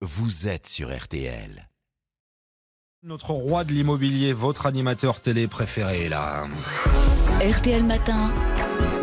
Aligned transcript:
vous 0.00 0.46
êtes 0.46 0.68
sur 0.68 0.96
RTL. 0.96 1.68
Notre 3.02 3.32
roi 3.32 3.64
de 3.64 3.72
l'immobilier, 3.72 4.32
votre 4.32 4.66
animateur 4.66 5.20
télé 5.20 5.48
préféré 5.48 6.04
est 6.04 6.08
là. 6.08 6.46
RTL 7.40 7.82
Matin, 7.82 8.32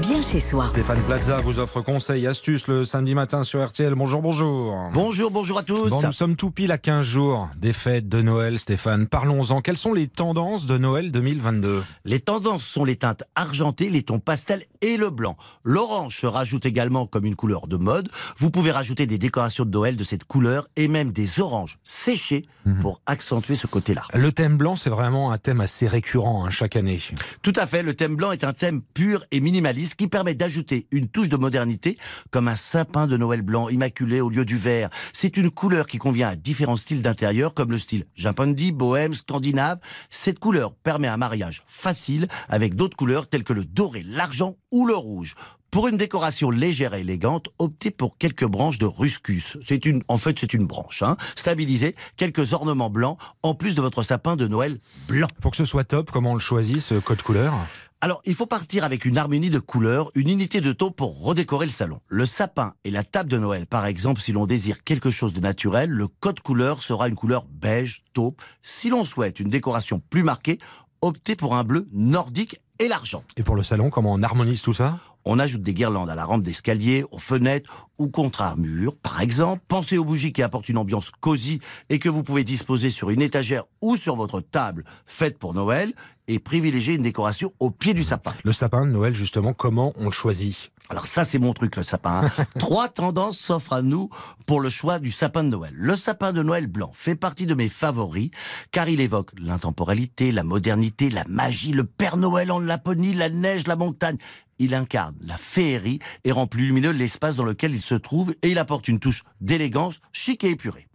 bien 0.00 0.22
chez 0.22 0.38
soi. 0.38 0.66
Stéphane 0.66 1.02
Plaza 1.02 1.40
vous 1.40 1.58
offre 1.58 1.80
conseils, 1.80 2.26
astuces 2.26 2.68
le 2.68 2.84
samedi 2.84 3.14
matin 3.14 3.42
sur 3.42 3.64
RTL. 3.64 3.94
Bonjour, 3.94 4.22
bonjour. 4.22 4.90
Bonjour, 4.92 5.30
bonjour 5.32 5.58
à 5.58 5.62
tous. 5.64 5.88
Bon, 5.88 6.02
nous 6.02 6.12
sommes 6.12 6.36
tout 6.36 6.50
pile 6.52 6.70
à 6.70 6.78
15 6.78 7.04
jours 7.04 7.48
des 7.56 7.72
fêtes 7.72 8.08
de 8.08 8.22
Noël, 8.22 8.58
Stéphane. 8.58 9.08
Parlons-en. 9.08 9.62
Quelles 9.62 9.76
sont 9.76 9.92
les 9.92 10.06
tendances 10.06 10.66
de 10.66 10.78
Noël 10.78 11.10
2022 11.10 11.84
Les 12.04 12.20
tendances 12.20 12.64
sont 12.64 12.84
les 12.84 12.96
teintes 12.96 13.24
argentées, 13.34 13.90
les 13.90 14.02
tons 14.02 14.20
pastels 14.20 14.64
et 14.86 14.96
le 14.96 15.10
blanc. 15.10 15.36
L'orange 15.64 16.16
se 16.16 16.26
rajoute 16.26 16.64
également 16.64 17.06
comme 17.06 17.24
une 17.24 17.34
couleur 17.34 17.66
de 17.66 17.76
mode. 17.76 18.08
Vous 18.38 18.50
pouvez 18.50 18.70
rajouter 18.70 19.06
des 19.06 19.18
décorations 19.18 19.64
de 19.64 19.70
Noël 19.70 19.96
de 19.96 20.04
cette 20.04 20.24
couleur 20.24 20.68
et 20.76 20.86
même 20.88 21.10
des 21.12 21.40
oranges 21.40 21.78
séchées 21.84 22.46
Mhm. 22.64 22.80
pour 22.80 23.00
accentuer 23.06 23.54
ce 23.54 23.66
côté-là. 23.68 24.02
Le 24.14 24.32
thème 24.32 24.56
blanc, 24.56 24.74
c'est 24.74 24.90
vraiment 24.90 25.30
un 25.30 25.38
thème 25.38 25.60
assez 25.60 25.86
récurrent 25.86 26.44
hein, 26.44 26.50
chaque 26.50 26.74
année. 26.74 26.98
Tout 27.42 27.52
à 27.54 27.64
fait, 27.66 27.82
le 27.84 27.94
thème 27.94 28.16
blanc 28.16 28.32
est 28.32 28.42
un 28.42 28.52
thème 28.52 28.80
pur 28.82 29.24
et 29.30 29.38
minimaliste 29.40 29.94
qui 29.94 30.08
permet 30.08 30.34
d'ajouter 30.34 30.86
une 30.90 31.06
touche 31.08 31.28
de 31.28 31.36
modernité 31.36 31.96
comme 32.30 32.48
un 32.48 32.56
sapin 32.56 33.06
de 33.06 33.16
Noël 33.16 33.42
blanc 33.42 33.68
immaculé 33.68 34.20
au 34.20 34.28
lieu 34.30 34.44
du 34.44 34.56
vert. 34.56 34.90
C'est 35.12 35.36
une 35.36 35.50
couleur 35.50 35.86
qui 35.86 35.98
convient 35.98 36.28
à 36.28 36.36
différents 36.36 36.76
styles 36.76 37.02
d'intérieur 37.02 37.54
comme 37.54 37.70
le 37.70 37.78
style 37.78 38.06
japondi, 38.16 38.72
bohème, 38.72 39.14
scandinave. 39.14 39.78
Cette 40.10 40.38
couleur 40.40 40.74
permet 40.74 41.08
un 41.08 41.16
mariage 41.16 41.62
facile 41.66 42.26
avec 42.48 42.74
d'autres 42.74 42.96
couleurs 42.96 43.28
telles 43.28 43.44
que 43.44 43.52
le 43.52 43.64
doré, 43.64 44.02
l'argent 44.04 44.56
ou 44.76 44.86
le 44.86 44.94
rouge. 44.94 45.34
Pour 45.70 45.88
une 45.88 45.96
décoration 45.96 46.50
légère 46.50 46.92
et 46.92 47.00
élégante, 47.00 47.48
optez 47.58 47.90
pour 47.90 48.18
quelques 48.18 48.44
branches 48.44 48.78
de 48.78 48.84
ruscus. 48.84 49.56
C'est 49.62 49.86
une, 49.86 50.02
en 50.06 50.18
fait, 50.18 50.38
c'est 50.38 50.52
une 50.52 50.66
branche, 50.66 51.02
hein. 51.02 51.16
Stabilisez 51.34 51.96
quelques 52.18 52.52
ornements 52.52 52.90
blancs 52.90 53.18
en 53.42 53.54
plus 53.54 53.74
de 53.74 53.80
votre 53.80 54.02
sapin 54.02 54.36
de 54.36 54.46
Noël 54.46 54.78
blanc. 55.08 55.28
Pour 55.40 55.52
que 55.52 55.56
ce 55.56 55.64
soit 55.64 55.84
top, 55.84 56.10
comment 56.10 56.32
on 56.32 56.34
le 56.34 56.40
choisit, 56.40 56.80
ce 56.80 56.96
code 56.96 57.22
couleur? 57.22 57.54
Alors, 58.02 58.20
il 58.26 58.34
faut 58.34 58.44
partir 58.44 58.84
avec 58.84 59.06
une 59.06 59.16
harmonie 59.16 59.48
de 59.48 59.58
couleurs, 59.58 60.10
une 60.14 60.28
unité 60.28 60.60
de 60.60 60.72
ton 60.72 60.90
pour 60.90 61.22
redécorer 61.24 61.64
le 61.64 61.72
salon. 61.72 62.00
Le 62.08 62.26
sapin 62.26 62.74
et 62.84 62.90
la 62.90 63.02
table 63.02 63.30
de 63.30 63.38
Noël, 63.38 63.66
par 63.66 63.86
exemple, 63.86 64.20
si 64.20 64.32
l'on 64.32 64.44
désire 64.44 64.84
quelque 64.84 65.10
chose 65.10 65.32
de 65.32 65.40
naturel, 65.40 65.88
le 65.88 66.06
code 66.06 66.40
couleur 66.40 66.82
sera 66.82 67.08
une 67.08 67.14
couleur 67.14 67.46
beige, 67.50 68.02
taupe. 68.12 68.42
Si 68.62 68.90
l'on 68.90 69.06
souhaite 69.06 69.40
une 69.40 69.48
décoration 69.48 70.02
plus 70.10 70.22
marquée, 70.22 70.58
optez 71.00 71.36
pour 71.36 71.56
un 71.56 71.64
bleu 71.64 71.88
nordique 71.92 72.60
et 72.78 72.88
l'argent. 72.88 73.22
Et 73.36 73.42
pour 73.42 73.56
le 73.56 73.62
salon, 73.62 73.90
comment 73.90 74.12
on 74.12 74.22
harmonise 74.22 74.62
tout 74.62 74.74
ça? 74.74 74.98
On 75.28 75.40
ajoute 75.40 75.62
des 75.62 75.74
guirlandes 75.74 76.08
à 76.08 76.14
la 76.14 76.24
rampe 76.24 76.42
d'escalier, 76.44 77.04
aux 77.10 77.18
fenêtres 77.18 77.88
ou 77.98 78.08
contre 78.08 78.42
armure, 78.42 78.96
par 78.96 79.20
exemple. 79.20 79.60
Pensez 79.66 79.98
aux 79.98 80.04
bougies 80.04 80.32
qui 80.32 80.42
apportent 80.42 80.68
une 80.68 80.78
ambiance 80.78 81.10
cosy 81.10 81.60
et 81.88 81.98
que 81.98 82.08
vous 82.08 82.22
pouvez 82.22 82.44
disposer 82.44 82.90
sur 82.90 83.10
une 83.10 83.22
étagère 83.22 83.64
ou 83.80 83.96
sur 83.96 84.14
votre 84.14 84.40
table 84.40 84.84
faite 85.04 85.36
pour 85.38 85.52
Noël 85.52 85.92
et 86.28 86.38
privilégiez 86.38 86.94
une 86.94 87.02
décoration 87.02 87.52
au 87.58 87.70
pied 87.70 87.92
du 87.92 88.04
sapin. 88.04 88.34
Le 88.44 88.52
sapin 88.52 88.86
de 88.86 88.92
Noël, 88.92 89.14
justement, 89.14 89.52
comment 89.52 89.92
on 89.98 90.04
le 90.06 90.10
choisit? 90.12 90.70
Alors 90.88 91.08
ça, 91.08 91.24
c'est 91.24 91.38
mon 91.38 91.52
truc, 91.52 91.74
le 91.74 91.82
sapin. 91.82 92.22
hein. 92.24 92.44
Trois 92.60 92.88
tendances 92.88 93.38
s'offrent 93.38 93.72
à 93.72 93.82
nous 93.82 94.08
pour 94.46 94.60
le 94.60 94.68
choix 94.70 95.00
du 95.00 95.10
sapin 95.10 95.42
de 95.42 95.48
Noël. 95.48 95.72
Le 95.76 95.96
sapin 95.96 96.32
de 96.32 96.44
Noël 96.44 96.68
blanc 96.68 96.92
fait 96.94 97.16
partie 97.16 97.46
de 97.46 97.54
mes 97.54 97.68
favoris, 97.68 98.30
car 98.70 98.88
il 98.88 99.00
évoque 99.00 99.30
l'intemporalité, 99.36 100.30
la 100.30 100.44
modernité, 100.44 101.10
la 101.10 101.24
magie, 101.28 101.72
le 101.72 101.82
Père 101.82 102.16
Noël 102.16 102.52
en 102.52 102.60
Laponie, 102.66 103.14
la 103.14 103.30
neige, 103.30 103.66
la 103.66 103.76
montagne. 103.76 104.18
Il 104.58 104.74
incarne 104.74 105.16
la 105.22 105.36
féerie 105.36 106.00
et 106.24 106.32
rend 106.32 106.46
plus 106.46 106.66
lumineux 106.66 106.90
l'espace 106.90 107.36
dans 107.36 107.44
lequel 107.44 107.74
il 107.74 107.80
se 107.80 107.94
trouve, 107.94 108.34
et 108.42 108.50
il 108.50 108.58
apporte 108.58 108.88
une 108.88 109.00
touche 109.00 109.22
d'élégance 109.40 110.00
chic 110.12 110.44
et 110.44 110.50
épurée. 110.50 110.88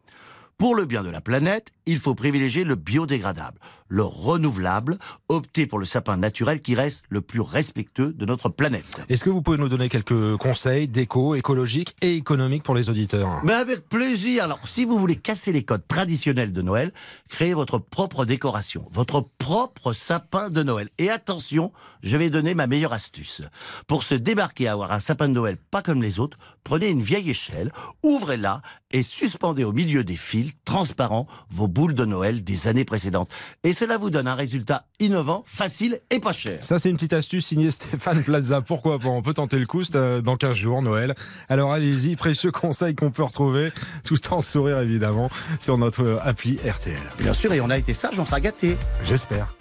Pour 0.58 0.76
le 0.76 0.86
bien 0.86 1.02
de 1.02 1.10
la 1.10 1.22
planète, 1.22 1.72
il 1.88 1.98
faut 1.98 2.14
privilégier 2.14 2.64
le 2.64 2.76
biodégradable, 2.76 3.58
le 3.92 4.04
renouvelable, 4.04 4.98
opter 5.28 5.68
pour 5.68 5.78
le 5.78 5.86
sapin 5.86 6.16
naturel 6.16 6.62
qui 6.62 6.76
reste 6.76 7.04
le 7.10 7.20
plus 7.20 7.42
respectueux 7.42 8.14
de 8.14 8.26
notre 8.26 8.48
planète. 8.48 8.86
Est-ce 9.10 9.24
que 9.24 9.30
vous 9.30 9.42
pouvez 9.42 9.58
nous 9.58 9.68
donner 9.68 9.90
quelques 9.90 10.38
conseils 10.38 10.88
d'éco, 10.88 11.36
écologiques 11.36 11.94
et 12.02 12.16
économiques 12.16 12.64
pour 12.64 12.74
les 12.74 12.90
auditeurs? 12.90 13.42
Mais 13.44 13.54
avec 13.54 13.90
plaisir. 13.90 14.46
Alors, 14.46 14.60
si 14.66 14.86
vous 14.86 14.98
voulez 14.98 15.18
casser 15.18 15.52
les 15.52 15.64
codes 15.64 15.86
traditionnels 15.88 16.54
de 16.54 16.62
Noël, 16.62 16.94
créez 17.28 17.54
votre 17.54 17.80
propre 17.80 18.24
décoration, 18.24 18.88
votre 18.94 19.28
propre 19.38 19.92
sapin 19.92 20.50
de 20.50 20.64
Noël. 20.64 20.88
Et 20.98 21.10
attention, 21.10 21.74
je 22.02 22.16
vais 22.16 22.30
donner 22.30 22.56
ma 22.56 22.68
meilleure 22.68 22.94
astuce. 22.94 23.42
Pour 23.88 24.04
se 24.04 24.16
débarquer 24.16 24.70
à 24.70 24.72
avoir 24.72 24.94
un 24.94 25.00
sapin 25.00 25.28
de 25.28 25.34
Noël 25.34 25.58
pas 25.70 25.82
comme 25.82 26.02
les 26.02 26.22
autres, 26.22 26.38
prenez 26.64 26.88
une 26.88 27.02
vieille 27.02 27.30
échelle, 27.30 27.74
ouvrez-la 28.04 28.62
et 28.92 29.04
suspendez 29.04 29.64
au 29.64 29.74
milieu 29.74 30.04
des 30.04 30.16
fils 30.16 30.52
transparents 30.66 31.28
vos 31.50 31.68
boules 31.68 31.94
de 31.94 32.06
Noël 32.06 32.44
des 32.44 32.68
années 32.68 32.86
précédentes. 32.86 33.30
Et 33.64 33.74
cela 33.82 33.98
vous 33.98 34.12
donne 34.12 34.28
un 34.28 34.36
résultat 34.36 34.86
innovant, 35.00 35.44
facile 35.48 36.02
et 36.12 36.20
pas 36.20 36.34
cher. 36.34 36.60
Ça, 36.64 36.78
c'est 36.78 36.92
une 36.92 36.98
petite 36.98 37.14
astuce 37.14 37.48
signée 37.48 37.72
Stéphane 37.72 38.22
Plaza. 38.22 38.62
Pourquoi 38.62 39.00
pas? 39.00 39.08
On 39.08 39.24
peut 39.24 39.34
tenter 39.34 39.58
le 39.58 39.66
coup 39.66 39.82
euh, 39.96 40.22
dans 40.22 40.38
15 40.38 40.56
jours, 40.56 40.84
Noël. 40.84 41.16
Alors 41.50 41.74
allez-y, 41.74 42.16
précieux 42.16 42.52
conseil 42.52 42.94
qu'on 42.94 43.10
peut 43.10 43.24
retrouver, 43.24 43.72
tout 44.06 44.20
en 44.32 44.42
sourire 44.42 44.78
évidemment, 44.82 45.32
sur 45.60 45.80
notre 45.80 46.20
appli 46.24 46.58
RTL. 46.58 46.96
Bien 47.18 47.34
sûr, 47.34 47.52
et 47.54 47.60
on 47.60 47.72
a 47.72 47.78
été 47.80 47.94
sage, 47.94 48.20
on 48.20 48.26
sera 48.26 48.40
gâtés. 48.40 48.78
J'espère. 49.04 49.56